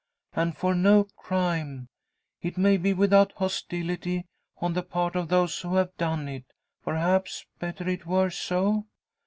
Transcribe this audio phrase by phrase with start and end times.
[0.33, 1.87] And for no crime.
[2.41, 4.25] It may be without hostility
[4.57, 6.45] on the part of those who have done it.
[6.83, 8.87] Perhaps, better it were so?